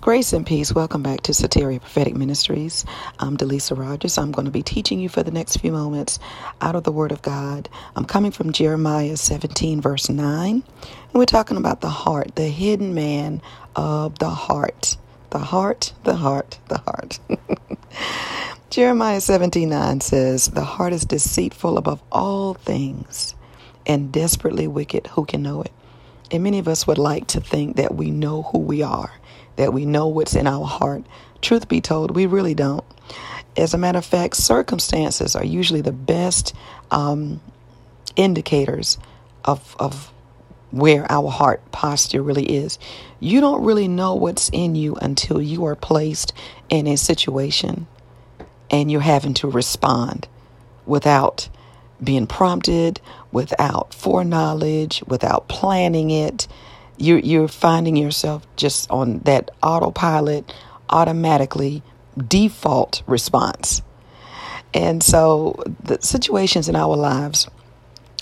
Grace 0.00 0.34
and 0.34 0.46
peace. 0.46 0.74
Welcome 0.74 1.02
back 1.02 1.22
to 1.22 1.32
Soteria 1.32 1.80
Prophetic 1.80 2.14
Ministries. 2.14 2.84
I'm 3.18 3.38
Delisa 3.38 3.74
Rogers. 3.74 4.18
I'm 4.18 4.32
going 4.32 4.44
to 4.44 4.50
be 4.50 4.62
teaching 4.62 5.00
you 5.00 5.08
for 5.08 5.22
the 5.22 5.30
next 5.30 5.56
few 5.56 5.72
moments 5.72 6.18
out 6.60 6.76
of 6.76 6.84
the 6.84 6.92
Word 6.92 7.10
of 7.10 7.22
God. 7.22 7.70
I'm 7.96 8.04
coming 8.04 8.30
from 8.30 8.52
Jeremiah 8.52 9.16
17, 9.16 9.80
verse 9.80 10.10
9. 10.10 10.52
And 10.52 10.64
we're 11.14 11.24
talking 11.24 11.56
about 11.56 11.80
the 11.80 11.88
heart, 11.88 12.36
the 12.36 12.48
hidden 12.48 12.94
man 12.94 13.40
of 13.76 14.18
the 14.18 14.28
heart. 14.28 14.98
The 15.30 15.38
heart, 15.38 15.94
the 16.04 16.16
heart, 16.16 16.58
the 16.68 16.78
heart. 16.78 17.18
Jeremiah 18.70 19.22
17, 19.22 19.70
9 19.70 20.00
says, 20.02 20.48
The 20.48 20.64
heart 20.64 20.92
is 20.92 21.06
deceitful 21.06 21.78
above 21.78 22.02
all 22.12 22.54
things 22.54 23.34
and 23.86 24.12
desperately 24.12 24.66
wicked. 24.68 25.06
Who 25.08 25.24
can 25.24 25.42
know 25.42 25.62
it? 25.62 25.72
And 26.30 26.42
many 26.42 26.58
of 26.58 26.68
us 26.68 26.86
would 26.86 26.98
like 26.98 27.26
to 27.28 27.40
think 27.40 27.76
that 27.76 27.94
we 27.94 28.10
know 28.10 28.42
who 28.42 28.58
we 28.58 28.82
are 28.82 29.12
that 29.56 29.72
we 29.72 29.84
know 29.86 30.08
what's 30.08 30.34
in 30.34 30.46
our 30.46 30.64
heart. 30.64 31.04
Truth 31.42 31.68
be 31.68 31.80
told, 31.80 32.14
we 32.14 32.26
really 32.26 32.54
don't. 32.54 32.84
As 33.56 33.74
a 33.74 33.78
matter 33.78 33.98
of 33.98 34.04
fact, 34.04 34.36
circumstances 34.36 35.36
are 35.36 35.44
usually 35.44 35.80
the 35.80 35.92
best 35.92 36.54
um, 36.90 37.40
indicators 38.16 38.98
of, 39.44 39.76
of 39.78 40.12
where 40.70 41.10
our 41.10 41.30
heart 41.30 41.70
posture 41.70 42.22
really 42.22 42.44
is. 42.56 42.78
You 43.20 43.40
don't 43.40 43.64
really 43.64 43.86
know 43.86 44.16
what's 44.16 44.48
in 44.52 44.74
you 44.74 44.96
until 44.96 45.40
you 45.40 45.64
are 45.66 45.76
placed 45.76 46.32
in 46.68 46.86
a 46.88 46.96
situation 46.96 47.86
and 48.70 48.90
you're 48.90 49.00
having 49.00 49.34
to 49.34 49.48
respond 49.48 50.26
without 50.84 51.48
being 52.02 52.26
prompted, 52.26 53.00
without 53.30 53.94
foreknowledge, 53.94 55.02
without 55.06 55.48
planning 55.48 56.10
it 56.10 56.48
you're 56.96 57.18
you're 57.18 57.48
finding 57.48 57.96
yourself 57.96 58.46
just 58.56 58.90
on 58.90 59.20
that 59.20 59.50
autopilot, 59.62 60.52
automatically 60.90 61.82
default 62.28 63.02
response. 63.06 63.82
And 64.72 65.02
so 65.02 65.62
the 65.82 66.00
situations 66.02 66.68
in 66.68 66.76
our 66.76 66.96
lives 66.96 67.48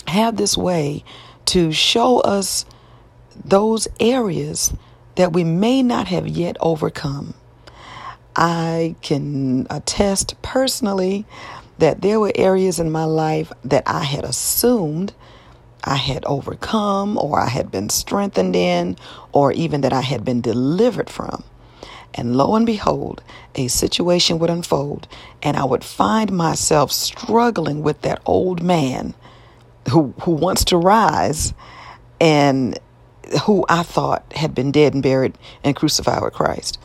have 0.07 0.37
this 0.37 0.57
way 0.57 1.03
to 1.45 1.71
show 1.71 2.19
us 2.19 2.65
those 3.43 3.87
areas 3.99 4.73
that 5.15 5.33
we 5.33 5.43
may 5.43 5.81
not 5.83 6.07
have 6.07 6.27
yet 6.27 6.57
overcome. 6.59 7.33
I 8.35 8.95
can 9.01 9.67
attest 9.69 10.41
personally 10.41 11.25
that 11.77 12.01
there 12.01 12.19
were 12.19 12.31
areas 12.35 12.79
in 12.79 12.91
my 12.91 13.05
life 13.05 13.51
that 13.63 13.83
I 13.85 14.03
had 14.03 14.23
assumed 14.23 15.13
I 15.83 15.95
had 15.95 16.23
overcome 16.25 17.17
or 17.17 17.39
I 17.39 17.49
had 17.49 17.71
been 17.71 17.89
strengthened 17.89 18.55
in 18.55 18.97
or 19.31 19.51
even 19.51 19.81
that 19.81 19.93
I 19.93 20.01
had 20.01 20.23
been 20.23 20.41
delivered 20.41 21.09
from. 21.09 21.43
And 22.13 22.35
lo 22.35 22.55
and 22.55 22.65
behold, 22.65 23.23
a 23.55 23.67
situation 23.67 24.39
would 24.39 24.49
unfold 24.49 25.07
and 25.41 25.57
I 25.57 25.65
would 25.65 25.83
find 25.83 26.31
myself 26.31 26.91
struggling 26.91 27.81
with 27.81 28.01
that 28.01 28.21
old 28.25 28.61
man 28.61 29.13
who, 29.89 30.13
who 30.21 30.31
wants 30.31 30.63
to 30.65 30.77
rise 30.77 31.53
and 32.21 32.79
who 33.43 33.65
I 33.67 33.83
thought 33.83 34.31
had 34.35 34.53
been 34.53 34.71
dead 34.71 34.93
and 34.93 35.01
buried 35.01 35.37
and 35.63 35.75
crucified 35.75 36.21
with 36.21 36.33
Christ. 36.33 36.79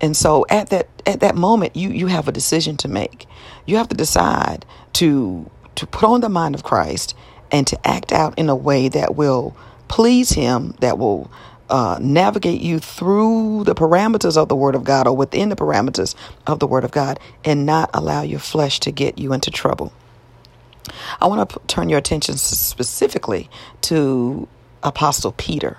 And 0.00 0.16
so 0.16 0.44
at 0.50 0.70
that 0.70 0.88
at 1.06 1.20
that 1.20 1.36
moment 1.36 1.76
you 1.76 1.90
you 1.90 2.08
have 2.08 2.28
a 2.28 2.32
decision 2.32 2.76
to 2.78 2.88
make. 2.88 3.26
You 3.66 3.76
have 3.76 3.88
to 3.88 3.96
decide 3.96 4.66
to 4.94 5.50
to 5.76 5.86
put 5.86 6.04
on 6.04 6.20
the 6.20 6.28
mind 6.28 6.54
of 6.54 6.62
Christ 6.62 7.14
and 7.54 7.68
to 7.68 7.86
act 7.86 8.10
out 8.10 8.36
in 8.36 8.48
a 8.48 8.56
way 8.56 8.88
that 8.88 9.14
will 9.14 9.56
please 9.86 10.30
Him, 10.30 10.74
that 10.80 10.98
will 10.98 11.30
uh, 11.70 11.96
navigate 12.02 12.60
you 12.60 12.80
through 12.80 13.62
the 13.62 13.76
parameters 13.76 14.36
of 14.36 14.48
the 14.48 14.56
Word 14.56 14.74
of 14.74 14.82
God 14.82 15.06
or 15.06 15.16
within 15.16 15.50
the 15.50 15.56
parameters 15.56 16.16
of 16.48 16.58
the 16.58 16.66
Word 16.66 16.82
of 16.82 16.90
God 16.90 17.20
and 17.44 17.64
not 17.64 17.90
allow 17.94 18.22
your 18.22 18.40
flesh 18.40 18.80
to 18.80 18.90
get 18.90 19.18
you 19.18 19.32
into 19.32 19.52
trouble. 19.52 19.92
I 21.20 21.28
want 21.28 21.48
to 21.48 21.60
turn 21.68 21.88
your 21.88 22.00
attention 22.00 22.38
specifically 22.38 23.48
to 23.82 24.48
Apostle 24.82 25.30
Peter. 25.30 25.78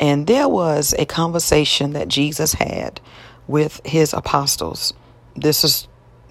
And 0.00 0.26
there 0.26 0.48
was 0.48 0.94
a 0.98 1.04
conversation 1.04 1.92
that 1.92 2.08
Jesus 2.08 2.54
had 2.54 2.98
with 3.46 3.82
his 3.84 4.14
apostles. 4.14 4.94
This 5.36 5.64
is 5.64 5.86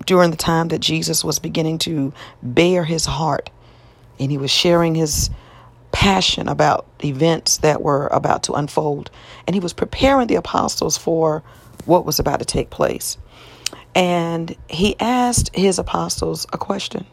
during 0.08 0.32
the 0.32 0.38
time 0.38 0.70
that 0.70 0.80
Jesus 0.80 1.24
was 1.24 1.38
beginning 1.38 1.78
to 1.80 2.12
bare 2.42 2.84
his 2.84 3.06
heart 3.06 3.52
and 4.20 4.32
he 4.32 4.38
was 4.38 4.52
sharing 4.52 4.96
his 4.96 5.30
passion 5.92 6.48
about 6.48 6.86
events 7.04 7.58
that 7.58 7.82
were 7.82 8.08
about 8.08 8.44
to 8.44 8.54
unfold. 8.54 9.10
And 9.46 9.56
he 9.56 9.60
was 9.60 9.74
preparing 9.74 10.28
the 10.28 10.36
apostles 10.36 10.98
for 10.98 11.44
what 11.86 12.06
was 12.06 12.20
about 12.20 12.40
to 12.40 12.46
take 12.46 12.70
place. 12.70 13.18
And 13.96 14.56
he 14.70 14.96
asked 15.00 15.56
his 15.56 15.80
apostles 15.80 16.46
a 16.54 16.58
question. 16.58 17.06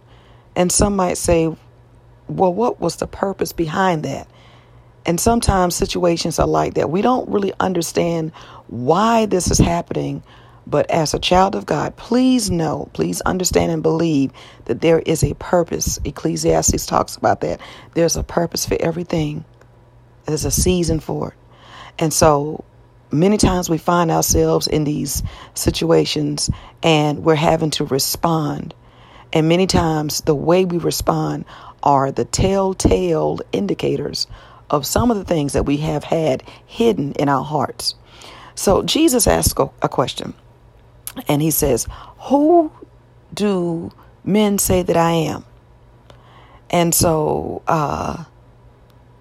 And 0.56 0.70
some 0.70 0.96
might 0.96 1.16
say, 1.16 1.54
well, 2.28 2.52
what 2.52 2.80
was 2.80 2.96
the 2.96 3.06
purpose 3.06 3.52
behind 3.52 4.02
that? 4.04 4.28
And 5.06 5.20
sometimes 5.20 5.74
situations 5.74 6.38
are 6.38 6.46
like 6.46 6.74
that. 6.74 6.90
We 6.90 7.02
don't 7.02 7.28
really 7.28 7.52
understand 7.60 8.32
why 8.68 9.26
this 9.26 9.50
is 9.50 9.58
happening 9.58 10.22
but 10.66 10.90
as 10.90 11.14
a 11.14 11.18
child 11.18 11.54
of 11.54 11.66
God, 11.66 11.96
please 11.96 12.50
know, 12.50 12.88
please 12.92 13.20
understand 13.22 13.70
and 13.70 13.82
believe 13.82 14.32
that 14.64 14.80
there 14.80 15.00
is 15.00 15.22
a 15.22 15.34
purpose. 15.34 15.98
Ecclesiastes 16.04 16.86
talks 16.86 17.16
about 17.16 17.40
that. 17.42 17.60
There's 17.94 18.16
a 18.16 18.22
purpose 18.22 18.66
for 18.66 18.76
everything, 18.80 19.44
there's 20.26 20.44
a 20.44 20.50
season 20.50 21.00
for 21.00 21.28
it. 21.28 21.34
And 21.98 22.12
so 22.12 22.64
many 23.10 23.36
times 23.36 23.70
we 23.70 23.78
find 23.78 24.10
ourselves 24.10 24.66
in 24.66 24.84
these 24.84 25.22
situations 25.54 26.50
and 26.82 27.24
we're 27.24 27.34
having 27.34 27.70
to 27.72 27.84
respond. 27.84 28.74
And 29.32 29.48
many 29.48 29.66
times 29.66 30.22
the 30.22 30.34
way 30.34 30.64
we 30.64 30.78
respond 30.78 31.44
are 31.82 32.10
the 32.10 32.24
telltale 32.24 33.40
indicators 33.52 34.26
of 34.70 34.86
some 34.86 35.10
of 35.10 35.18
the 35.18 35.24
things 35.24 35.52
that 35.52 35.66
we 35.66 35.76
have 35.78 36.04
had 36.04 36.42
hidden 36.66 37.12
in 37.12 37.28
our 37.28 37.44
hearts. 37.44 37.94
So 38.54 38.82
Jesus 38.82 39.26
asked 39.26 39.58
a 39.82 39.88
question 39.88 40.34
and 41.28 41.42
he 41.42 41.50
says, 41.50 41.86
Who 42.28 42.72
do 43.32 43.92
men 44.24 44.58
say 44.58 44.82
that 44.82 44.96
I 44.96 45.12
am? 45.12 45.44
And 46.70 46.94
so 46.94 47.62
uh, 47.68 48.24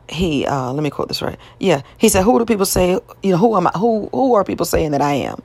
he 0.09 0.45
uh, 0.45 0.71
let 0.73 0.83
me 0.83 0.89
quote 0.89 1.07
this 1.07 1.21
right. 1.21 1.37
Yeah, 1.59 1.81
he 1.97 2.09
said, 2.09 2.23
"Who 2.23 2.39
do 2.39 2.45
people 2.45 2.65
say? 2.65 2.99
You 3.21 3.31
know, 3.31 3.37
who 3.37 3.55
am 3.57 3.67
I? 3.67 3.71
Who 3.77 4.09
who 4.11 4.33
are 4.35 4.43
people 4.43 4.65
saying 4.65 4.91
that 4.91 5.01
I 5.01 5.13
am?" 5.13 5.41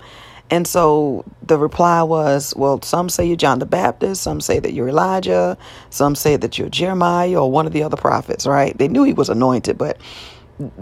And 0.51 0.67
so 0.67 1.25
the 1.43 1.59
reply 1.59 2.03
was, 2.03 2.55
"Well, 2.57 2.81
some 2.83 3.09
say 3.09 3.27
you're 3.27 3.37
John 3.37 3.59
the 3.59 3.67
Baptist, 3.67 4.23
some 4.23 4.41
say 4.41 4.59
that 4.61 4.73
you're 4.73 4.89
Elijah, 4.89 5.59
some 5.91 6.15
say 6.15 6.37
that 6.37 6.59
you're 6.59 6.69
Jeremiah 6.69 7.41
or 7.43 7.51
one 7.51 7.67
of 7.67 7.73
the 7.73 7.83
other 7.83 7.97
prophets." 7.97 8.47
Right? 8.47 8.77
They 8.77 8.89
knew 8.89 9.05
he 9.05 9.13
was 9.13 9.29
anointed, 9.29 9.79
but 9.79 9.99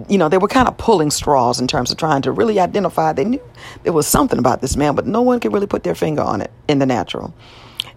you 0.09 0.19
know, 0.19 0.29
they 0.29 0.39
were 0.39 0.49
kind 0.49 0.69
of 0.69 0.77
pulling 0.79 1.11
straws 1.11 1.61
in 1.61 1.67
terms 1.67 1.91
of 1.91 1.99
trying 1.99 2.23
to 2.23 2.33
really 2.33 2.59
identify. 2.59 3.13
They 3.13 3.25
knew 3.25 3.41
there 3.83 3.93
was 3.93 4.07
something 4.07 4.39
about 4.39 4.61
this 4.61 4.77
man, 4.77 4.95
but 4.95 5.07
no 5.07 5.23
one 5.23 5.41
could 5.41 5.53
really 5.53 5.67
put 5.67 5.83
their 5.83 5.95
finger 5.95 6.23
on 6.23 6.41
it 6.41 6.51
in 6.69 6.79
the 6.79 6.87
natural. 6.87 7.35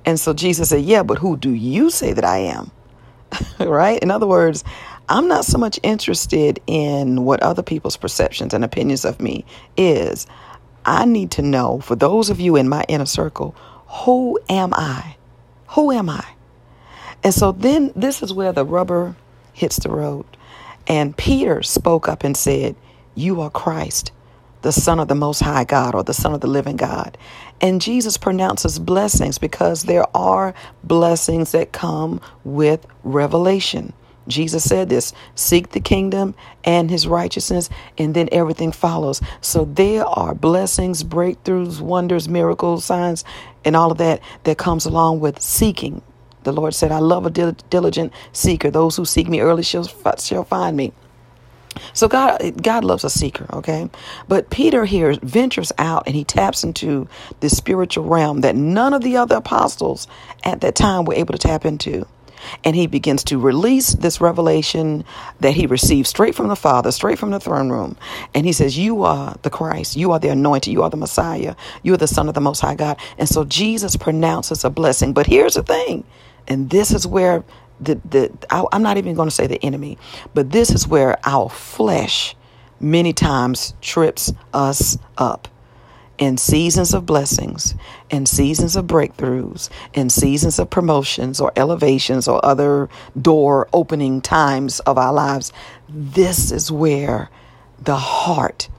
And 0.05 0.19
so 0.19 0.33
Jesus 0.33 0.69
said, 0.69 0.83
Yeah, 0.83 1.03
but 1.03 1.19
who 1.19 1.37
do 1.37 1.51
you 1.51 1.89
say 1.89 2.13
that 2.13 2.25
I 2.25 2.39
am? 2.39 2.71
right? 3.59 4.01
In 4.01 4.11
other 4.11 4.27
words, 4.27 4.63
I'm 5.07 5.27
not 5.27 5.45
so 5.45 5.57
much 5.57 5.79
interested 5.83 6.61
in 6.67 7.23
what 7.25 7.41
other 7.41 7.63
people's 7.63 7.97
perceptions 7.97 8.53
and 8.53 8.63
opinions 8.63 9.05
of 9.05 9.21
me 9.21 9.45
is. 9.77 10.27
I 10.85 11.05
need 11.05 11.31
to 11.31 11.41
know, 11.41 11.79
for 11.79 11.95
those 11.95 12.29
of 12.29 12.39
you 12.39 12.55
in 12.55 12.69
my 12.69 12.83
inner 12.87 13.05
circle, 13.05 13.55
who 13.87 14.39
am 14.49 14.73
I? 14.73 15.15
Who 15.69 15.91
am 15.91 16.09
I? 16.09 16.25
And 17.23 17.33
so 17.33 17.51
then 17.51 17.91
this 17.95 18.23
is 18.23 18.33
where 18.33 18.51
the 18.51 18.65
rubber 18.65 19.15
hits 19.53 19.77
the 19.77 19.89
road. 19.89 20.25
And 20.89 21.17
Peter 21.17 21.63
spoke 21.63 22.09
up 22.09 22.25
and 22.25 22.35
said, 22.37 22.75
You 23.15 23.41
are 23.41 23.51
Christ, 23.51 24.11
the 24.63 24.73
Son 24.73 24.99
of 24.99 25.07
the 25.09 25.15
Most 25.15 25.41
High 25.41 25.65
God, 25.65 25.95
or 25.95 26.03
the 26.03 26.15
Son 26.15 26.33
of 26.33 26.41
the 26.41 26.47
living 26.47 26.77
God. 26.77 27.17
And 27.61 27.81
Jesus 27.81 28.17
pronounces 28.17 28.79
blessings 28.79 29.37
because 29.37 29.83
there 29.83 30.05
are 30.17 30.55
blessings 30.83 31.53
that 31.53 31.73
come 31.73 32.21
with 32.43 32.87
revelation. 33.03 33.93
Jesus 34.27 34.63
said 34.63 34.89
this 34.89 35.13
seek 35.35 35.71
the 35.71 35.81
kingdom 35.81 36.35
and 36.63 36.89
his 36.91 37.07
righteousness, 37.07 37.69
and 37.97 38.15
then 38.15 38.29
everything 38.31 38.71
follows. 38.71 39.21
So 39.41 39.65
there 39.65 40.05
are 40.05 40.35
blessings, 40.35 41.03
breakthroughs, 41.03 41.81
wonders, 41.81 42.29
miracles, 42.29 42.85
signs, 42.85 43.25
and 43.65 43.75
all 43.75 43.91
of 43.91 43.99
that 43.99 44.21
that 44.43 44.57
comes 44.57 44.85
along 44.85 45.21
with 45.21 45.41
seeking 45.41 46.01
the 46.43 46.53
Lord 46.53 46.73
said, 46.73 46.91
I 46.91 46.99
love 46.99 47.25
a 47.25 47.29
diligent 47.29 48.13
seeker. 48.31 48.71
Those 48.71 48.95
who 48.95 49.05
seek 49.05 49.27
me 49.27 49.41
early 49.41 49.63
shall, 49.63 49.87
shall 50.17 50.43
find 50.43 50.75
me. 50.77 50.93
So 51.93 52.07
God, 52.07 52.61
God 52.61 52.83
loves 52.83 53.03
a 53.03 53.09
seeker, 53.09 53.45
okay? 53.53 53.89
But 54.27 54.49
Peter 54.49 54.85
here 54.85 55.15
ventures 55.21 55.71
out 55.77 56.03
and 56.07 56.15
he 56.15 56.23
taps 56.23 56.63
into 56.63 57.07
this 57.39 57.55
spiritual 57.55 58.05
realm 58.05 58.41
that 58.41 58.55
none 58.55 58.93
of 58.93 59.01
the 59.01 59.17
other 59.17 59.37
apostles 59.37 60.07
at 60.43 60.61
that 60.61 60.75
time 60.75 61.05
were 61.05 61.13
able 61.13 61.33
to 61.33 61.39
tap 61.39 61.65
into. 61.65 62.05
And 62.63 62.75
he 62.75 62.87
begins 62.87 63.23
to 63.25 63.39
release 63.39 63.93
this 63.93 64.21
revelation 64.21 65.03
that 65.39 65.53
he 65.53 65.65
received 65.67 66.07
straight 66.07 66.35
from 66.35 66.47
the 66.47 66.55
Father, 66.55 66.91
straight 66.91 67.19
from 67.19 67.31
the 67.31 67.39
throne 67.39 67.69
room. 67.69 67.97
And 68.33 68.45
he 68.45 68.53
says, 68.53 68.77
You 68.77 69.03
are 69.03 69.35
the 69.41 69.49
Christ, 69.49 69.95
you 69.95 70.11
are 70.11 70.19
the 70.19 70.29
anointed, 70.29 70.73
you 70.73 70.83
are 70.83 70.89
the 70.89 70.97
Messiah, 70.97 71.55
you 71.83 71.93
are 71.93 71.97
the 71.97 72.07
Son 72.07 72.27
of 72.27 72.33
the 72.33 72.41
Most 72.41 72.59
High 72.59 72.75
God. 72.75 72.97
And 73.17 73.27
so 73.27 73.43
Jesus 73.45 73.95
pronounces 73.95 74.63
a 74.63 74.69
blessing. 74.69 75.13
But 75.13 75.27
here's 75.27 75.55
the 75.55 75.63
thing, 75.63 76.03
and 76.47 76.69
this 76.69 76.91
is 76.91 77.05
where 77.07 77.43
the, 77.79 77.95
the 78.09 78.31
I, 78.49 78.65
I'm 78.71 78.83
not 78.83 78.97
even 78.97 79.15
going 79.15 79.29
to 79.29 79.35
say 79.35 79.47
the 79.47 79.63
enemy, 79.63 79.97
but 80.33 80.51
this 80.51 80.69
is 80.71 80.87
where 80.87 81.17
our 81.25 81.49
flesh 81.49 82.35
many 82.79 83.13
times 83.13 83.73
trips 83.81 84.33
us 84.53 84.97
up 85.17 85.47
in 86.19 86.37
seasons 86.37 86.93
of 86.93 87.07
blessings, 87.07 87.75
in 88.11 88.27
seasons 88.27 88.75
of 88.77 88.87
breakthroughs, 88.87 89.69
in 89.93 90.09
seasons 90.11 90.59
of 90.59 90.69
promotions 90.69 91.41
or 91.41 91.53
elevations 91.57 92.27
or 92.27 92.45
other 92.45 92.89
door 93.21 93.69
opening 93.73 94.21
times 94.21 94.81
of 94.81 94.99
our 94.99 95.13
lives, 95.13 95.53
this 95.89 96.51
is 96.51 96.71
where 96.71 97.31
the 97.81 97.97
heart 97.97 98.69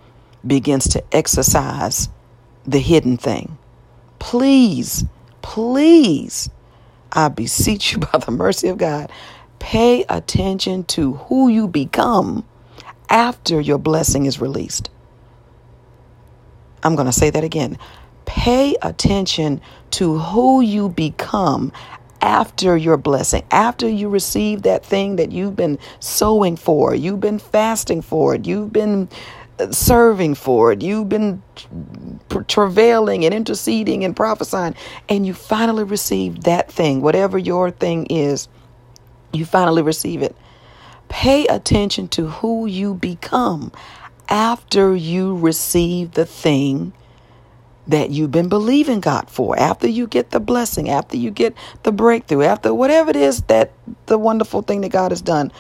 begins 0.47 0.89
to 0.91 1.05
exercise 1.17 2.11
the 2.67 2.81
hidden 2.81 3.17
thing. 3.19 3.59
Please, 4.21 5.05
please, 5.43 6.51
I 7.13 7.29
beseech 7.29 7.93
you 7.93 7.99
by 8.13 8.19
the 8.19 8.33
mercy 8.33 8.69
of 8.69 8.79
God, 8.79 9.13
pay 9.61 10.05
attention 10.11 10.85
to 10.85 11.15
who 11.15 11.49
you 11.49 11.69
become 11.69 12.47
after 13.11 13.61
your 13.61 13.79
blessing 13.79 14.27
is 14.27 14.41
released. 14.41 14.91
I'm 16.83 16.95
going 16.95 17.07
to 17.07 17.13
say 17.13 17.31
that 17.31 17.45
again. 17.45 17.79
Pay 18.27 18.77
attention 18.83 19.61
to 19.93 20.19
who 20.19 20.61
you 20.61 20.89
become 20.89 21.73
after 22.23 22.77
your 22.77 22.97
blessing, 22.97 23.43
after 23.51 23.89
you 23.89 24.09
receive 24.09 24.63
that 24.63 24.85
thing 24.85 25.17
that 25.17 25.33
you've 25.33 25.57
been 25.57 25.79
sowing 26.01 26.57
for, 26.57 26.95
you've 26.95 27.21
been 27.21 27.39
fasting 27.39 28.03
for 28.03 28.35
it, 28.35 28.47
you've 28.47 28.73
been 28.73 29.09
uh, 29.59 29.71
serving 29.73 30.35
for 30.35 30.73
it, 30.73 30.83
you've 30.83 31.09
been 31.09 31.43
travailing 32.47 33.25
and 33.25 33.35
interceding 33.35 34.05
and 34.05 34.15
prophesying, 34.15 34.75
and 35.09 35.27
you 35.27 35.33
finally 35.33 35.85
receive 35.85 36.45
that 36.45 36.71
thing, 36.71 37.01
whatever 37.01 37.39
your 37.39 37.71
thing 37.71 38.07
is, 38.07 38.49
you 39.33 39.45
finally 39.45 39.83
receive 39.83 40.23
it. 40.23 40.37
Pay 41.09 41.47
attention 41.47 42.07
to 42.09 42.29
who 42.29 42.67
you 42.67 42.95
become 42.95 43.73
after 44.31 44.95
you 44.95 45.37
receive 45.37 46.13
the 46.13 46.25
thing 46.25 46.93
that 47.89 48.11
you've 48.11 48.31
been 48.31 48.49
believing 48.49 49.01
God 49.01 49.29
for, 49.29 49.59
after 49.59 49.89
you 49.89 50.07
get 50.07 50.31
the 50.31 50.39
blessing, 50.41 50.89
after 50.89 51.17
you 51.17 51.31
get 51.31 51.55
the 51.83 51.91
breakthrough, 51.91 52.45
after 52.45 52.73
whatever 52.73 53.11
it 53.11 53.17
is 53.17 53.43
that 53.43 53.73
the 54.07 54.17
wonderful 54.17 54.63
thing 54.63 54.83
that 54.83 54.93
God 54.93 55.11
has 55.11 55.21
done, 55.21 55.51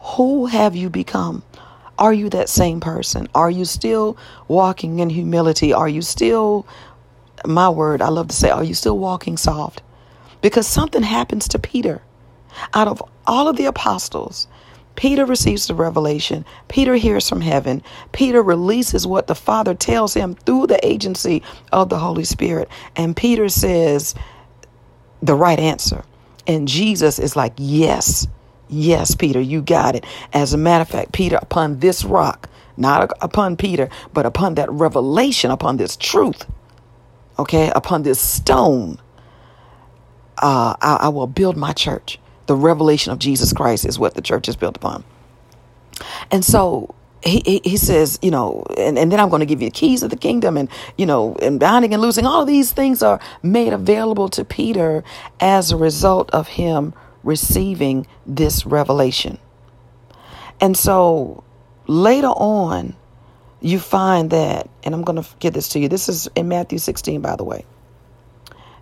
who 0.00 0.46
have 0.46 0.76
you 0.76 0.90
become? 0.90 1.42
Are 1.98 2.12
you 2.12 2.28
that 2.30 2.48
same 2.50 2.80
person? 2.80 3.28
Are 3.34 3.50
you 3.50 3.64
still 3.64 4.18
walking 4.48 4.98
in 4.98 5.08
humility? 5.08 5.72
Are 5.72 5.88
you 5.88 6.02
still, 6.02 6.66
my 7.46 7.70
word, 7.70 8.02
I 8.02 8.08
love 8.08 8.28
to 8.28 8.36
say, 8.36 8.50
are 8.50 8.64
you 8.64 8.74
still 8.74 8.98
walking 8.98 9.38
soft? 9.38 9.82
Because 10.42 10.66
something 10.66 11.02
happens 11.02 11.48
to 11.48 11.58
Peter. 11.58 12.02
Out 12.74 12.88
of 12.88 13.02
all 13.26 13.48
of 13.48 13.56
the 13.56 13.64
apostles, 13.64 14.46
Peter 14.96 15.26
receives 15.26 15.66
the 15.68 15.74
revelation. 15.74 16.44
Peter 16.68 16.94
hears 16.96 17.28
from 17.28 17.40
heaven. 17.42 17.82
Peter 18.12 18.42
releases 18.42 19.06
what 19.06 19.26
the 19.26 19.34
Father 19.34 19.74
tells 19.74 20.14
him 20.14 20.34
through 20.34 20.68
the 20.68 20.84
agency 20.86 21.42
of 21.72 21.88
the 21.88 21.98
Holy 21.98 22.24
Spirit. 22.24 22.68
And 22.96 23.16
Peter 23.16 23.48
says 23.48 24.14
the 25.22 25.34
right 25.36 25.58
answer. 25.60 26.04
And 26.46 26.68
Jesus 26.68 27.18
is 27.18 27.36
like, 27.36 27.54
Yes, 27.58 28.28
yes, 28.68 29.14
Peter, 29.14 29.40
you 29.40 29.62
got 29.62 29.96
it. 29.96 30.04
As 30.32 30.54
a 30.54 30.58
matter 30.58 30.82
of 30.82 30.88
fact, 30.88 31.12
Peter, 31.12 31.38
upon 31.40 31.80
this 31.80 32.04
rock, 32.04 32.48
not 32.76 33.10
upon 33.22 33.56
Peter, 33.56 33.88
but 34.14 34.26
upon 34.26 34.56
that 34.56 34.70
revelation, 34.72 35.50
upon 35.50 35.76
this 35.78 35.96
truth, 35.96 36.46
okay, 37.38 37.72
upon 37.74 38.02
this 38.02 38.20
stone, 38.20 38.98
uh, 40.38 40.74
I, 40.80 40.98
I 41.02 41.08
will 41.08 41.26
build 41.28 41.56
my 41.56 41.72
church 41.72 42.18
the 42.46 42.56
revelation 42.56 43.12
of 43.12 43.18
Jesus 43.18 43.52
Christ 43.52 43.84
is 43.84 43.98
what 43.98 44.14
the 44.14 44.22
church 44.22 44.48
is 44.48 44.56
built 44.56 44.76
upon. 44.76 45.04
And 46.30 46.44
so 46.44 46.94
he, 47.24 47.60
he, 47.64 47.76
says, 47.76 48.18
you 48.20 48.30
know, 48.30 48.64
and, 48.76 48.98
and 48.98 49.10
then 49.10 49.18
I'm 49.18 49.30
going 49.30 49.40
to 49.40 49.46
give 49.46 49.62
you 49.62 49.68
the 49.68 49.74
keys 49.74 50.02
of 50.02 50.10
the 50.10 50.16
kingdom 50.16 50.56
and, 50.56 50.68
you 50.98 51.06
know, 51.06 51.36
and 51.40 51.58
binding 51.58 51.94
and 51.94 52.02
loosing. 52.02 52.26
All 52.26 52.42
of 52.42 52.46
these 52.46 52.72
things 52.72 53.02
are 53.02 53.20
made 53.42 53.72
available 53.72 54.28
to 54.30 54.44
Peter 54.44 55.04
as 55.40 55.72
a 55.72 55.76
result 55.76 56.30
of 56.32 56.48
him 56.48 56.92
receiving 57.22 58.06
this 58.26 58.66
revelation. 58.66 59.38
And 60.60 60.76
so 60.76 61.44
later 61.86 62.28
on, 62.28 62.94
you 63.60 63.78
find 63.78 64.30
that, 64.30 64.68
and 64.82 64.94
I'm 64.94 65.02
going 65.02 65.22
to 65.22 65.28
get 65.38 65.54
this 65.54 65.70
to 65.70 65.78
you. 65.78 65.88
This 65.88 66.10
is 66.10 66.28
in 66.34 66.48
Matthew 66.48 66.76
16, 66.76 67.22
by 67.22 67.36
the 67.36 67.44
way. 67.44 67.64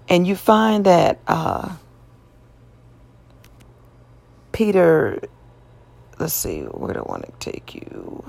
And 0.09 0.27
you 0.27 0.35
find 0.35 0.87
that 0.87 1.21
uh, 1.29 1.77
Peter, 4.63 5.19
let's 6.21 6.33
see, 6.35 6.61
where 6.63 6.93
do 6.95 7.01
I 7.01 7.03
want 7.03 7.25
to 7.27 7.51
take 7.53 7.75
you? 7.75 8.25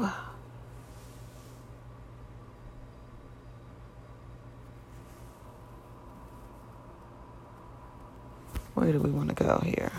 Where 8.73 8.91
do 8.91 8.99
we 8.99 9.11
want 9.11 9.29
to 9.29 9.35
go 9.35 9.61
here? 9.63 9.91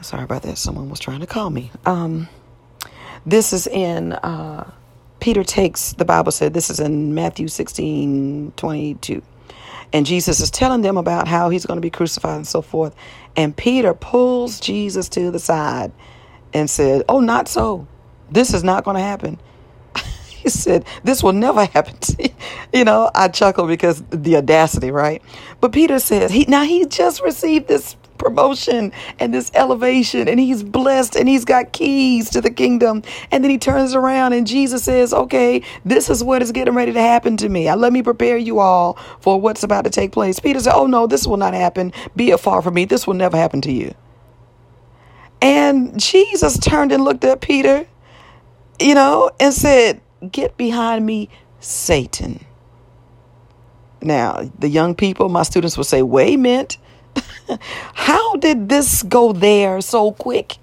Sorry 0.00 0.24
about 0.24 0.42
that. 0.44 0.56
Someone 0.56 0.88
was 0.88 1.00
trying 1.00 1.20
to 1.20 1.26
call 1.26 1.50
me. 1.50 1.70
Um, 1.84 2.28
this 3.26 3.52
is 3.52 3.66
in 3.66 4.14
uh, 4.14 4.70
Peter 5.20 5.44
takes 5.44 5.92
the 5.92 6.06
Bible 6.06 6.32
said 6.32 6.54
this 6.54 6.70
is 6.70 6.80
in 6.80 7.14
Matthew 7.14 7.48
16 7.48 8.54
22. 8.56 9.22
And 9.92 10.06
Jesus 10.06 10.40
is 10.40 10.50
telling 10.50 10.82
them 10.82 10.96
about 10.96 11.28
how 11.28 11.50
he's 11.50 11.66
going 11.66 11.76
to 11.76 11.82
be 11.82 11.90
crucified 11.90 12.36
and 12.36 12.46
so 12.46 12.62
forth. 12.62 12.94
And 13.36 13.56
Peter 13.56 13.94
pulls 13.94 14.60
Jesus 14.60 15.08
to 15.10 15.30
the 15.30 15.38
side 15.38 15.92
and 16.52 16.68
said, 16.70 17.02
Oh, 17.08 17.20
not 17.20 17.48
so. 17.48 17.86
This 18.30 18.54
is 18.54 18.64
not 18.64 18.84
going 18.84 18.96
to 18.96 19.02
happen. 19.02 19.38
he 20.26 20.48
said, 20.48 20.84
This 21.02 21.22
will 21.22 21.32
never 21.32 21.64
happen 21.66 21.98
to 21.98 22.22
you. 22.22 22.34
You 22.72 22.84
know, 22.84 23.10
I 23.14 23.28
chuckle 23.28 23.66
because 23.66 24.02
the 24.10 24.36
audacity, 24.36 24.90
right? 24.90 25.22
But 25.60 25.72
Peter 25.72 25.98
says, 25.98 26.30
he 26.30 26.44
now 26.46 26.64
he 26.64 26.86
just 26.86 27.22
received 27.22 27.68
this 27.68 27.96
promotion 28.24 28.90
and 29.18 29.34
this 29.34 29.50
elevation 29.54 30.28
and 30.28 30.40
he's 30.40 30.62
blessed 30.62 31.14
and 31.14 31.28
he's 31.28 31.44
got 31.44 31.72
keys 31.72 32.30
to 32.30 32.40
the 32.40 32.50
kingdom. 32.50 33.02
And 33.30 33.44
then 33.44 33.50
he 33.50 33.58
turns 33.58 33.94
around 33.94 34.32
and 34.32 34.46
jesus 34.46 34.84
says 34.84 35.12
okay 35.12 35.62
this 35.84 36.08
is 36.08 36.24
what 36.24 36.42
is 36.42 36.50
getting 36.50 36.74
ready 36.74 36.92
to 36.92 37.00
happen 37.00 37.36
to 37.36 37.48
me. 37.48 37.68
I 37.68 37.74
let 37.74 37.92
me 37.92 38.02
prepare 38.02 38.38
you 38.38 38.60
all 38.60 38.94
for 39.20 39.40
what's 39.40 39.62
about 39.62 39.84
to 39.84 39.90
take 39.90 40.12
place. 40.12 40.40
Peter 40.40 40.58
said 40.60 40.72
oh 40.74 40.86
no 40.86 41.06
this 41.06 41.26
will 41.26 41.36
not 41.36 41.54
happen. 41.54 41.92
Be 42.16 42.30
it 42.30 42.40
far 42.40 42.62
from 42.62 42.74
me. 42.74 42.86
This 42.86 43.06
will 43.06 43.14
never 43.14 43.36
happen 43.36 43.60
to 43.62 43.72
you. 43.72 43.94
And 45.42 46.00
jesus 46.00 46.58
turned 46.58 46.90
and 46.92 47.04
looked 47.04 47.24
at 47.24 47.40
peter 47.42 47.86
you 48.80 48.94
know 48.94 49.30
and 49.38 49.52
said 49.52 50.00
get 50.32 50.56
behind 50.56 51.04
me 51.04 51.28
satan. 51.60 52.44
Now 54.00 54.50
the 54.58 54.68
young 54.68 54.94
people 54.94 55.28
my 55.28 55.42
students 55.42 55.76
will 55.76 55.84
say 55.84 56.00
wait 56.02 56.34
a 56.34 56.38
minute 56.38 56.78
How 57.94 58.36
did 58.36 58.68
this 58.68 59.02
go 59.02 59.32
there 59.32 59.80
so 59.80 60.12
quick? 60.12 60.58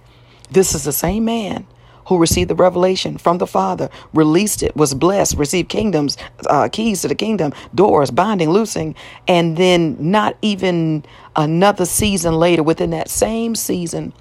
This 0.49 0.75
is 0.75 0.83
the 0.83 0.91
same 0.91 1.25
man 1.25 1.67
who 2.07 2.17
received 2.17 2.49
the 2.49 2.55
revelation 2.55 3.17
from 3.17 3.37
the 3.37 3.47
Father, 3.47 3.89
released 4.13 4.63
it, 4.63 4.75
was 4.75 4.93
blessed, 4.93 5.37
received 5.37 5.69
kingdoms, 5.69 6.17
uh, 6.49 6.67
keys 6.69 7.01
to 7.01 7.07
the 7.07 7.15
kingdom, 7.15 7.53
doors, 7.73 8.11
binding, 8.11 8.49
loosing, 8.49 8.95
and 9.27 9.55
then 9.55 9.95
not 9.99 10.35
even 10.41 11.05
another 11.35 11.85
season 11.85 12.33
later, 12.33 12.63
within 12.63 12.89
that 12.89 13.09
same 13.09 13.55
season 13.55 14.11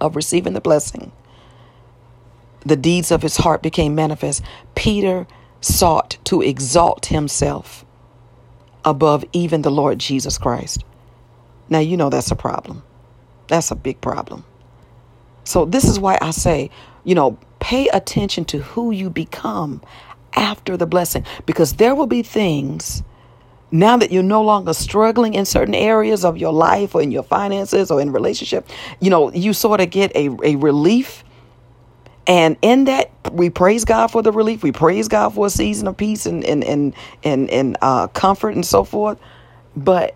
of 0.00 0.16
receiving 0.16 0.52
the 0.52 0.60
blessing, 0.60 1.12
the 2.66 2.76
deeds 2.76 3.10
of 3.10 3.22
his 3.22 3.38
heart 3.38 3.62
became 3.62 3.94
manifest. 3.94 4.42
Peter 4.74 5.26
sought 5.60 6.18
to 6.24 6.42
exalt 6.42 7.06
himself 7.06 7.84
above 8.84 9.24
even 9.32 9.62
the 9.62 9.70
Lord 9.70 9.98
Jesus 9.98 10.36
Christ. 10.38 10.84
Now, 11.68 11.80
you 11.80 11.96
know 11.96 12.10
that's 12.10 12.30
a 12.30 12.36
problem. 12.36 12.82
That's 13.48 13.70
a 13.70 13.76
big 13.76 14.00
problem. 14.00 14.44
So, 15.44 15.64
this 15.64 15.84
is 15.84 15.98
why 16.00 16.18
I 16.20 16.32
say, 16.32 16.70
you 17.04 17.14
know, 17.14 17.38
pay 17.60 17.88
attention 17.88 18.44
to 18.46 18.58
who 18.58 18.90
you 18.90 19.10
become 19.10 19.82
after 20.34 20.76
the 20.76 20.86
blessing 20.86 21.24
because 21.46 21.74
there 21.74 21.94
will 21.94 22.06
be 22.06 22.22
things 22.22 23.02
now 23.72 23.96
that 23.96 24.12
you're 24.12 24.22
no 24.22 24.42
longer 24.42 24.72
struggling 24.74 25.34
in 25.34 25.44
certain 25.46 25.74
areas 25.74 26.24
of 26.24 26.38
your 26.38 26.52
life 26.52 26.94
or 26.94 27.02
in 27.02 27.12
your 27.12 27.24
finances 27.24 27.90
or 27.90 28.00
in 28.00 28.12
relationship, 28.12 28.68
you 29.00 29.10
know, 29.10 29.32
you 29.32 29.52
sort 29.52 29.80
of 29.80 29.90
get 29.90 30.14
a, 30.16 30.30
a 30.44 30.56
relief. 30.56 31.24
And 32.26 32.56
in 32.62 32.84
that, 32.84 33.10
we 33.32 33.50
praise 33.50 33.84
God 33.84 34.08
for 34.08 34.22
the 34.22 34.32
relief. 34.32 34.62
We 34.62 34.72
praise 34.72 35.08
God 35.08 35.34
for 35.34 35.46
a 35.46 35.50
season 35.50 35.88
of 35.88 35.96
peace 35.96 36.26
and, 36.26 36.44
and, 36.44 36.64
and, 36.64 36.94
and, 37.24 37.50
and 37.50 37.76
uh, 37.82 38.08
comfort 38.08 38.54
and 38.54 38.66
so 38.66 38.84
forth. 38.84 39.18
but 39.76 40.14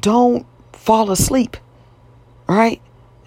don't 0.00 0.46
fall 0.80 1.10
asleep, 1.10 1.58
right? 2.48 2.80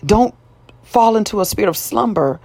Don't 0.04 0.34
fall 0.82 1.16
into 1.16 1.40
a 1.40 1.46
spirit 1.46 1.70
of 1.70 1.78
slumber 1.78 2.40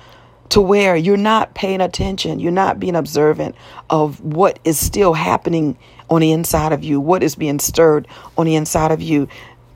to 0.51 0.61
where 0.61 0.97
you're 0.97 1.17
not 1.17 1.55
paying 1.55 1.81
attention, 1.81 2.39
you're 2.41 2.53
not 2.53 2.79
being 2.79 2.95
observant 2.95 3.55
of 3.89 4.21
what 4.21 4.59
is 4.65 4.79
still 4.79 5.15
happening 5.15 5.79
on 6.11 6.21
the 6.21 6.31
inside 6.31 6.73
of 6.73 6.85
you, 6.85 7.01
what 7.01 7.23
is 7.23 7.35
being 7.35 7.59
stirred 7.59 8.07
on 8.37 8.45
the 8.45 8.55
inside 8.55 8.93
of 8.93 9.01
you. 9.01 9.27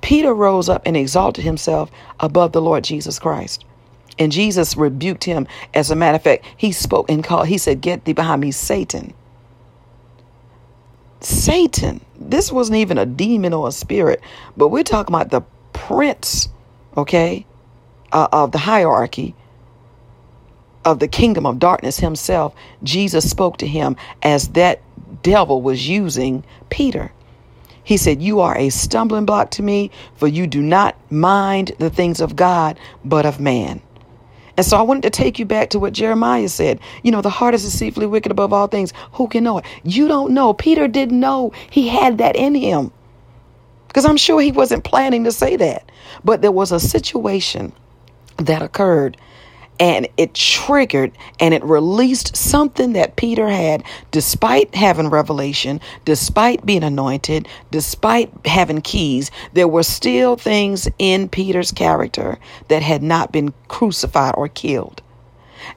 Peter 0.02 0.34
rose 0.34 0.68
up 0.68 0.82
and 0.84 0.96
exalted 0.96 1.44
himself 1.44 1.90
above 2.20 2.52
the 2.52 2.62
Lord 2.62 2.84
Jesus 2.84 3.18
Christ. 3.18 3.64
And 4.18 4.30
Jesus 4.32 4.76
rebuked 4.76 5.24
him. 5.24 5.46
As 5.72 5.90
a 5.90 5.96
matter 5.96 6.16
of 6.16 6.22
fact, 6.22 6.44
he 6.58 6.72
spoke 6.72 7.10
and 7.10 7.24
called, 7.24 7.48
he 7.48 7.56
said, 7.56 7.80
Get 7.80 8.04
thee 8.04 8.12
behind 8.12 8.42
me, 8.42 8.50
Satan. 8.50 9.14
Satan. 11.25 12.00
This 12.19 12.52
wasn't 12.52 12.76
even 12.79 12.99
a 12.99 13.07
demon 13.07 13.52
or 13.52 13.69
a 13.69 13.73
spirit, 13.73 14.21
but 14.57 14.69
we're 14.69 14.83
talking 14.83 15.14
about 15.14 15.31
the 15.31 15.43
prince, 15.73 16.49
okay, 16.97 17.47
uh, 18.12 18.29
of 18.33 18.52
the 18.52 18.59
hierarchy 18.59 19.35
of 20.85 20.99
the 20.99 21.09
kingdom 21.09 21.47
of 21.47 21.59
darkness 21.59 21.99
himself. 21.99 22.55
Jesus 22.83 23.29
spoke 23.29 23.59
to 23.59 23.67
him 23.67 23.97
as 24.23 24.49
that 24.50 24.83
devil 25.23 25.62
was 25.62 25.88
using 25.88 26.45
Peter. 26.71 27.12
He 27.85 27.97
said, 27.97 28.23
You 28.23 28.41
are 28.41 28.57
a 28.57 28.71
stumbling 28.71 29.26
block 29.26 29.50
to 29.52 29.62
me, 29.62 29.91
for 30.14 30.29
you 30.29 30.47
do 30.47 30.62
not 30.62 30.97
mind 31.11 31.73
the 31.79 31.91
things 31.91 32.21
of 32.21 32.37
God, 32.37 32.79
but 33.05 33.26
of 33.26 33.41
man. 33.41 33.81
And 34.56 34.66
so 34.66 34.76
I 34.76 34.82
wanted 34.82 35.04
to 35.04 35.11
take 35.11 35.38
you 35.38 35.44
back 35.44 35.71
to 35.71 35.78
what 35.78 35.92
Jeremiah 35.92 36.49
said. 36.49 36.80
You 37.02 37.11
know, 37.11 37.23
the 37.23 37.30
heart 37.30 37.54
is 37.54 37.64
deceitfully 37.64 38.06
wicked 38.06 38.30
above 38.30 38.52
all 38.52 38.66
things. 38.66 38.92
Who 39.12 39.28
can 39.28 39.44
know 39.44 39.59
it? 39.59 39.64
You 39.85 40.09
don't 40.09 40.32
know. 40.35 40.52
Peter 40.52 40.88
didn't 40.88 41.18
know 41.18 41.52
he 41.71 41.88
had 41.88 42.18
that 42.18 42.37
in 42.37 42.54
him. 42.54 42.92
Because 43.88 44.04
I'm 44.04 44.16
sure 44.16 44.40
he 44.40 44.52
wasn't 44.52 44.85
planning 44.85 45.25
to 45.25 45.32
say 45.32 45.56
that. 45.56 45.90
But 46.25 46.42
there 46.42 46.52
was 46.52 46.73
a 46.73 46.80
situation 46.80 47.73
that 48.38 48.62
occurred 48.62 49.16
and 49.81 50.09
it 50.17 50.35
triggered 50.35 51.12
and 51.41 51.55
it 51.55 51.64
released 51.64 52.37
something 52.37 52.93
that 52.95 53.17
Peter 53.17 53.49
had 53.49 53.83
despite 54.11 54.75
having 54.75 55.11
revelation, 55.11 55.81
despite 56.05 56.64
being 56.64 56.85
anointed, 56.85 57.49
despite 57.71 58.31
having 58.45 58.81
keys. 58.81 59.31
There 59.55 59.69
were 59.69 59.83
still 59.83 60.37
things 60.37 60.88
in 60.99 61.29
Peter's 61.29 61.73
character 61.73 62.38
that 62.69 62.83
had 62.83 63.02
not 63.02 63.33
been 63.33 63.55
crucified 63.69 64.35
or 64.37 64.49
killed. 64.49 65.02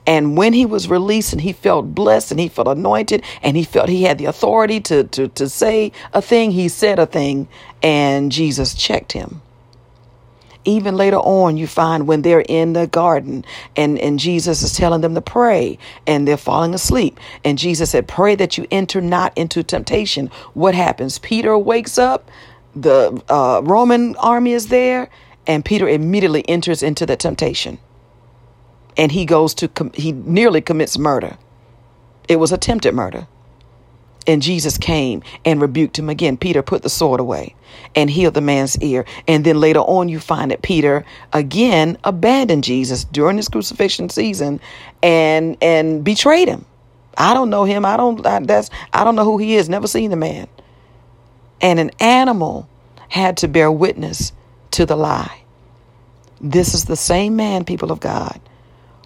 And 0.08 0.36
when 0.38 0.54
he 0.54 0.66
was 0.66 0.90
released 0.90 1.34
and 1.34 1.42
he 1.42 1.54
felt 1.54 1.94
blessed 1.94 2.32
and 2.32 2.40
he 2.40 2.48
felt 2.48 2.68
anointed 2.68 3.24
and 3.44 3.56
he 3.56 3.64
felt 3.64 3.90
he 3.90 4.04
had 4.04 4.18
the 4.18 4.26
authority 4.26 4.80
to, 4.82 5.04
to, 5.06 5.28
to 5.30 5.48
say 5.50 5.92
a 6.14 6.22
thing, 6.22 6.52
he 6.52 6.70
said 6.70 6.98
a 7.00 7.06
thing, 7.06 7.48
and 7.84 8.32
Jesus 8.32 8.74
checked 8.74 9.12
him 9.12 9.42
even 10.66 10.96
later 10.96 11.18
on, 11.18 11.58
you 11.58 11.68
find 11.68 12.08
when 12.08 12.22
they're 12.22 12.46
in 12.48 12.74
the 12.74 12.88
garden 12.88 13.46
and, 13.76 14.00
and 14.00 14.20
Jesus 14.20 14.62
is 14.62 14.74
telling 14.74 15.02
them 15.02 15.16
to 15.16 15.22
pray 15.22 15.78
and 16.08 16.28
they're 16.28 16.38
falling 16.38 16.74
asleep. 16.74 17.20
And 17.44 17.58
Jesus 17.58 17.92
said, 17.92 18.08
Pray 18.08 18.36
that 18.36 18.58
you 18.58 18.68
enter 18.72 19.02
not 19.02 19.38
into 19.38 19.64
temptation. 19.64 20.28
What 20.54 20.76
happens? 20.76 21.20
Peter 21.20 21.58
wakes 21.58 21.98
up, 21.98 22.30
the 22.76 23.22
uh, 23.30 23.62
Roman 23.64 24.16
army 24.18 24.54
is 24.54 24.68
there, 24.68 25.10
and 25.48 25.64
Peter 25.64 25.88
immediately 25.88 26.48
enters 26.50 26.84
into 26.84 27.06
the 27.06 27.16
temptation. 27.16 27.80
And 28.98 29.12
he 29.12 29.26
goes 29.26 29.54
to, 29.56 29.68
com- 29.68 29.92
he 29.94 30.12
nearly 30.12 30.62
commits 30.62 30.98
murder. 30.98 31.38
It 32.28 32.38
was 32.38 32.52
attempted 32.52 32.94
murder. 32.94 33.28
And 34.28 34.42
Jesus 34.42 34.78
came 34.78 35.22
and 35.44 35.62
rebuked 35.62 36.00
him 36.00 36.10
again. 36.10 36.38
Peter 36.38 36.62
put 36.62 36.82
the 36.82 36.90
sword 36.90 37.20
away 37.20 37.56
and 37.96 38.10
healed 38.10 38.34
the 38.34 38.42
man's 38.42 38.78
ear. 38.82 39.06
And 39.28 39.46
then 39.46 39.60
later 39.60 39.82
on, 39.82 40.10
you 40.10 40.20
find 40.20 40.52
that 40.52 40.62
Peter 40.62 41.06
again 41.34 41.98
abandoned 42.04 42.64
Jesus 42.64 43.04
during 43.06 43.38
his 43.38 43.50
crucifixion 43.50 44.10
season 44.10 44.60
and 45.04 45.58
and 45.62 46.04
betrayed 46.04 46.48
him. 46.48 46.66
I 47.18 47.34
don't 47.34 47.50
know 47.50 47.64
him. 47.64 47.86
I 47.86 47.98
don't. 47.98 48.26
I, 48.26 48.40
that's. 48.40 48.70
I 48.94 49.04
don't 49.04 49.16
know 49.16 49.24
who 49.24 49.38
he 49.38 49.56
is. 49.56 49.70
Never 49.70 49.88
seen 49.88 50.10
the 50.10 50.18
man. 50.18 50.48
And 51.62 51.80
an 51.80 51.92
animal 52.00 52.68
had 53.10 53.38
to 53.38 53.48
bear 53.48 53.72
witness 53.72 54.34
to 54.72 54.86
the 54.86 54.96
lie. 54.96 55.42
This 56.42 56.74
is 56.74 56.86
the 56.86 56.98
same 56.98 57.36
man, 57.36 57.64
people 57.64 57.92
of 57.92 58.00
God, 58.00 58.40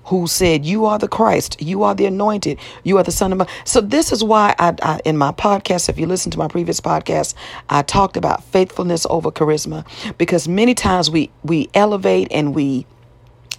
who 0.10 0.26
said, 0.26 0.66
You 0.66 0.86
are 0.86 0.98
the 0.98 1.08
Christ, 1.08 1.62
you 1.62 1.84
are 1.84 1.94
the 1.94 2.08
anointed, 2.08 2.60
you 2.84 2.98
are 2.98 3.04
the 3.04 3.12
Son 3.12 3.32
of 3.32 3.38
God. 3.38 3.50
So, 3.64 3.80
this 3.80 4.12
is 4.12 4.24
why 4.24 4.56
I, 4.58 4.76
I, 4.82 5.00
in 5.06 5.18
my 5.18 5.32
podcast, 5.32 5.88
if 5.88 6.00
you 6.00 6.08
listen 6.08 6.32
to 6.32 6.38
my 6.38 6.48
previous 6.48 6.82
podcast, 6.82 7.36
I 7.70 7.84
talked 7.84 8.18
about 8.18 8.44
faithfulness 8.44 9.06
over 9.10 9.32
charisma 9.32 9.86
because 10.18 10.48
many 10.48 10.74
times 10.74 11.12
we, 11.12 11.30
we 11.44 11.70
elevate 11.76 12.28
and 12.32 12.56
we 12.56 12.88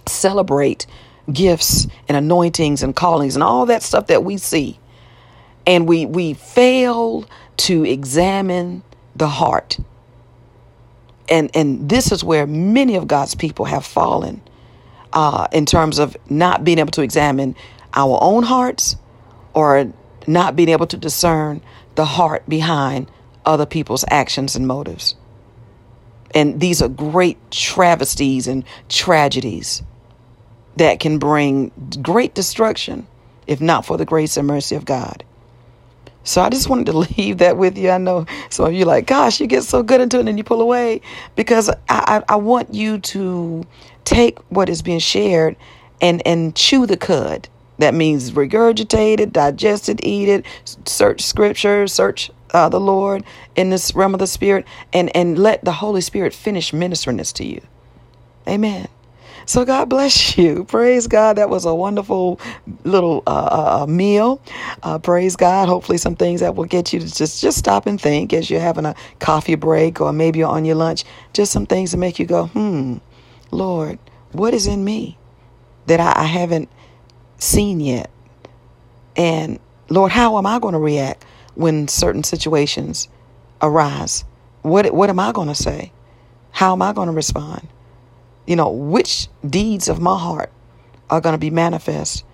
celebrate 0.05 0.85
gifts 1.31 1.87
and 2.09 2.17
anointings 2.17 2.83
and 2.83 2.95
callings 2.95 3.35
and 3.35 3.43
all 3.43 3.65
that 3.67 3.81
stuff 3.81 4.07
that 4.07 4.25
we 4.25 4.35
see. 4.37 4.77
And 5.65 5.87
we, 5.87 6.05
we 6.05 6.33
fail 6.33 7.25
to 7.57 7.85
examine 7.85 8.83
the 9.15 9.27
heart. 9.27 9.77
And, 11.29 11.49
and 11.55 11.87
this 11.87 12.11
is 12.11 12.25
where 12.25 12.45
many 12.45 12.95
of 12.95 13.07
God's 13.07 13.35
people 13.35 13.65
have 13.65 13.85
fallen 13.85 14.41
uh, 15.13 15.47
in 15.51 15.65
terms 15.65 15.99
of 15.99 16.15
not 16.29 16.63
being 16.63 16.79
able 16.79 16.91
to 16.91 17.01
examine 17.01 17.55
our 17.93 18.17
own 18.21 18.43
hearts 18.43 18.95
or 19.53 19.91
not 20.27 20.55
being 20.55 20.69
able 20.69 20.87
to 20.87 20.97
discern 20.97 21.61
the 21.95 22.05
heart 22.05 22.47
behind 22.47 23.09
other 23.45 23.65
people's 23.65 24.05
actions 24.09 24.55
and 24.55 24.67
motives. 24.67 25.15
And 26.33 26.59
these 26.59 26.81
are 26.81 26.87
great 26.87 27.51
travesties 27.51 28.47
and 28.47 28.63
tragedies 28.87 29.83
that 30.77 30.99
can 30.99 31.19
bring 31.19 31.71
great 32.01 32.33
destruction 32.33 33.07
if 33.47 33.59
not 33.59 33.85
for 33.85 33.97
the 33.97 34.05
grace 34.05 34.37
and 34.37 34.47
mercy 34.47 34.75
of 34.75 34.85
God. 34.85 35.23
So 36.23 36.41
I 36.41 36.49
just 36.49 36.69
wanted 36.69 36.87
to 36.87 36.97
leave 37.17 37.39
that 37.39 37.57
with 37.57 37.77
you. 37.77 37.89
I 37.89 37.97
know 37.97 38.25
some 38.49 38.67
of 38.67 38.73
you 38.73 38.85
like, 38.85 39.07
gosh, 39.07 39.39
you 39.39 39.47
get 39.47 39.63
so 39.63 39.83
good 39.83 40.01
into 40.01 40.19
it 40.19 40.27
and 40.27 40.37
you 40.37 40.43
pull 40.43 40.61
away 40.61 41.01
because 41.35 41.69
I, 41.69 41.75
I, 41.89 42.23
I 42.29 42.35
want 42.35 42.73
you 42.73 42.99
to 42.99 43.65
take 44.05 44.39
what 44.49 44.69
is 44.69 44.81
being 44.81 44.99
shared 44.99 45.55
and 46.01 46.25
and 46.25 46.55
chew 46.55 46.85
the 46.85 46.97
cud. 46.97 47.47
That 47.79 47.93
means 47.93 48.31
regurgitate 48.31 49.19
it, 49.19 49.33
digest 49.33 49.89
it, 49.89 50.05
eat 50.05 50.29
it, 50.29 50.45
search 50.85 51.21
scripture, 51.23 51.87
search 51.87 52.29
uh, 52.51 52.69
the 52.69 52.79
Lord 52.79 53.23
in 53.55 53.69
this 53.69 53.95
realm 53.95 54.13
of 54.13 54.19
the 54.19 54.27
Spirit, 54.27 54.65
and 54.93 55.15
and 55.15 55.37
let 55.39 55.63
the 55.65 55.71
Holy 55.71 56.01
Spirit 56.01 56.33
finish 56.33 56.73
ministering 56.73 57.17
this 57.17 57.33
to 57.33 57.45
you. 57.45 57.61
Amen. 58.47 58.87
So 59.45 59.65
God 59.65 59.89
bless 59.89 60.37
you. 60.37 60.63
Praise 60.65 61.07
God. 61.07 61.37
That 61.37 61.49
was 61.49 61.65
a 61.65 61.73
wonderful 61.73 62.39
little 62.83 63.23
uh, 63.27 63.29
uh, 63.29 63.83
uh, 63.83 63.85
meal. 63.87 64.41
Uh, 64.83 64.99
praise 64.99 65.35
God. 65.35 65.67
Hopefully, 65.67 65.97
some 65.97 66.15
things 66.15 66.41
that 66.41 66.55
will 66.55 66.65
get 66.65 66.93
you 66.93 66.99
to 66.99 67.13
just 67.13 67.41
just 67.41 67.57
stop 67.57 67.85
and 67.85 67.99
think 67.99 68.33
as 68.33 68.49
you're 68.49 68.61
having 68.61 68.85
a 68.85 68.95
coffee 69.19 69.55
break 69.55 70.01
or 70.01 70.13
maybe 70.13 70.39
you're 70.39 70.49
on 70.49 70.65
your 70.65 70.75
lunch. 70.75 71.03
Just 71.33 71.51
some 71.51 71.65
things 71.65 71.91
to 71.91 71.97
make 71.97 72.19
you 72.19 72.25
go, 72.25 72.47
hmm. 72.47 72.97
Lord, 73.51 73.99
what 74.31 74.53
is 74.53 74.67
in 74.67 74.83
me 74.83 75.17
that 75.87 75.99
I, 75.99 76.23
I 76.23 76.25
haven't 76.25 76.69
seen 77.37 77.79
yet? 77.79 78.09
And 79.15 79.59
Lord, 79.89 80.11
how 80.11 80.37
am 80.37 80.45
I 80.45 80.59
going 80.59 80.73
to 80.73 80.79
react 80.79 81.25
when 81.55 81.87
certain 81.87 82.23
situations 82.23 83.09
arise? 83.61 84.23
What 84.61 84.93
what 84.93 85.09
am 85.09 85.19
I 85.19 85.31
going 85.31 85.47
to 85.47 85.55
say? 85.55 85.91
How 86.51 86.73
am 86.73 86.81
I 86.81 86.93
going 86.93 87.07
to 87.07 87.13
respond? 87.13 87.67
You 88.45 88.55
know, 88.55 88.69
which 88.69 89.27
deeds 89.47 89.87
of 89.87 89.99
my 89.99 90.17
heart 90.17 90.51
are 91.09 91.21
going 91.21 91.33
to 91.33 91.39
be 91.39 91.49
manifest 91.49 92.25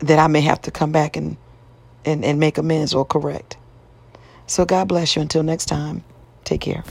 that 0.00 0.18
I 0.18 0.26
may 0.26 0.40
have 0.42 0.62
to 0.62 0.70
come 0.70 0.92
back 0.92 1.16
and, 1.16 1.36
and, 2.04 2.24
and 2.24 2.38
make 2.38 2.58
amends 2.58 2.94
or 2.94 3.04
correct. 3.04 3.56
So 4.46 4.64
God 4.64 4.88
bless 4.88 5.16
you. 5.16 5.22
Until 5.22 5.42
next 5.42 5.66
time, 5.66 6.04
take 6.44 6.60
care. 6.60 6.84